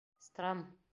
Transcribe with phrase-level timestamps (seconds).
[0.27, 0.67] Страм!